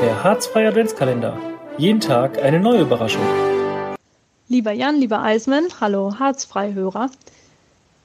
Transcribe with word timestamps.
der 0.00 0.22
Harzfreie 0.22 0.68
Adventskalender. 0.68 1.36
Jeden 1.76 2.00
Tag 2.00 2.40
eine 2.40 2.60
neue 2.60 2.82
Überraschung. 2.82 3.22
Lieber 4.46 4.70
Jan, 4.70 4.96
lieber 4.96 5.22
Eismann, 5.22 5.64
hallo 5.80 6.14
Harzfreihörer. 6.20 7.10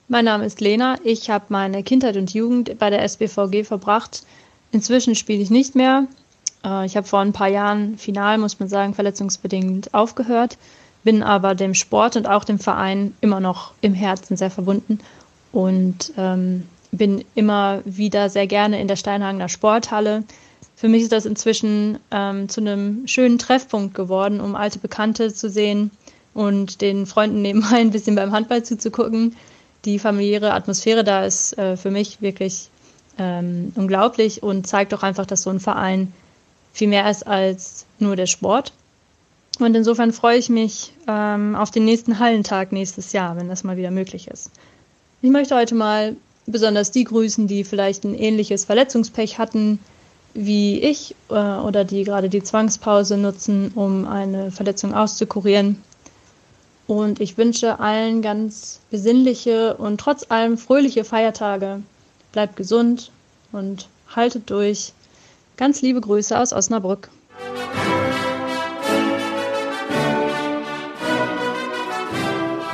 Mein 0.08 0.26
Name 0.26 0.46
ist 0.46 0.60
Lena. 0.60 0.96
Ich 1.04 1.30
habe 1.30 1.46
meine 1.50 1.84
Kindheit 1.84 2.18
und 2.18 2.34
Jugend 2.34 2.80
bei 2.80 2.90
der 2.90 3.04
SBVG 3.08 3.64
verbracht. 3.64 4.24
Inzwischen 4.72 5.14
spiele 5.14 5.44
ich 5.44 5.52
nicht 5.52 5.76
mehr. 5.76 6.08
Äh, 6.66 6.86
ich 6.88 6.98
habe 6.98 7.06
vor 7.06 7.20
ein 7.20 7.32
paar 7.32 7.48
Jahren 7.48 7.98
final, 8.00 8.40
muss 8.40 8.60
man 8.60 8.70
sagen, 8.70 8.96
verletzungsbedingt 8.96 9.94
aufgehört, 9.94 10.58
bin 11.04 11.22
aber 11.22 11.54
dem 11.54 11.76
Sport 11.76 12.16
und 12.16 12.28
auch 12.28 12.44
dem 12.44 12.58
Verein 12.58 13.16
immer 13.22 13.40
noch 13.40 13.74
im 13.82 13.94
Herzen 13.94 14.36
sehr 14.36 14.50
verbunden 14.50 15.00
und 15.52 16.12
ähm, 16.18 16.68
bin 16.92 17.24
immer 17.36 17.82
wieder 17.86 18.30
sehr 18.30 18.48
gerne 18.48 18.82
in 18.82 18.88
der 18.88 18.96
Steinhagener 18.96 19.50
Sporthalle. 19.50 20.24
Für 20.84 20.90
mich 20.90 21.04
ist 21.04 21.14
das 21.14 21.26
inzwischen 21.26 21.98
ähm, 22.12 22.50
zu 22.50 22.60
einem 22.60 23.08
schönen 23.08 23.40
Treffpunkt 23.40 23.96
geworden, 23.96 24.42
um 24.42 24.54
alte 24.54 24.80
Bekannte 24.80 25.34
zu 25.34 25.50
sehen 25.50 25.92
und 26.34 26.82
den 26.82 27.06
Freunden 27.06 27.42
nebenbei 27.42 27.78
ein 27.78 27.92
bisschen 27.92 28.16
beim 28.16 28.34
Handball 28.34 28.64
zuzugucken. 28.64 29.34
Die 29.86 29.98
familiäre 29.98 30.54
Atmosphäre 30.54 31.06
da 31.06 31.24
ist 31.24 31.58
äh, 31.58 31.78
für 31.78 31.90
mich 31.90 32.22
wirklich 32.22 32.68
ähm, 33.18 33.72
unglaublich 33.76 34.44
und 34.44 34.68
zeigt 34.68 34.94
auch 34.94 35.04
einfach, 35.04 35.26
dass 35.26 35.44
so 35.44 35.52
ein 35.52 35.62
Verein 35.62 36.12
viel 36.74 36.90
mehr 36.90 37.10
ist 37.10 37.26
als 37.26 37.86
nur 38.00 38.18
der 38.18 38.28
Sport. 38.28 38.74
Und 39.60 39.74
insofern 39.78 40.12
freue 40.12 40.38
ich 40.38 40.50
mich 40.50 40.92
ähm, 41.08 41.56
auf 41.56 41.72
den 41.72 41.86
nächsten 41.86 42.20
Hallentag 42.20 42.74
nächstes 42.74 43.14
Jahr, 43.14 43.38
wenn 43.38 43.48
das 43.48 43.64
mal 43.64 43.78
wieder 43.78 43.92
möglich 43.92 44.28
ist. 44.28 44.52
Ich 45.22 45.32
möchte 45.32 45.56
heute 45.56 45.76
mal 45.76 46.18
besonders 46.46 46.92
die 46.92 47.06
grüßen, 47.06 47.48
die 47.48 47.64
vielleicht 47.64 48.04
ein 48.04 48.16
ähnliches 48.16 48.66
Verletzungspech 48.66 49.38
hatten 49.38 49.80
wie 50.34 50.80
ich 50.80 51.16
äh, 51.30 51.34
oder 51.34 51.84
die 51.84 52.04
gerade 52.04 52.30
die 52.30 52.44
Zwangspause 52.44 53.18
nutzen, 53.18 53.72
um 53.76 54.08
eine 54.08 54.52
Verletzung 54.52 54.94
auszukurieren. 54.94 55.82
Und 56.88 57.22
ich 57.22 57.38
wünsche 57.38 57.80
allen 57.80 58.22
ganz 58.22 58.80
besinnliche 58.92 59.76
und 59.76 60.00
trotz 60.00 60.30
allem 60.30 60.58
fröhliche 60.58 61.06
Feiertage. 61.06 61.82
Bleibt 62.32 62.56
gesund 62.56 63.12
und 63.52 63.88
haltet 64.14 64.50
durch. 64.50 64.94
Ganz 65.56 65.82
liebe 65.82 66.02
Grüße 66.02 66.38
aus 66.38 66.52
Osnabrück. 66.52 67.10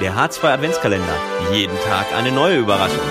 Der 0.01 0.13
H2 0.13 0.43
Adventskalender. 0.45 1.15
Jeden 1.53 1.75
Tag 1.85 2.05
eine 2.15 2.31
neue 2.31 2.59
Überraschung. 2.59 3.03